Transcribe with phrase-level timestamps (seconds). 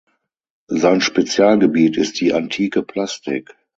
[0.65, 3.55] Sein Spezialgebiet ist die antike Plastik.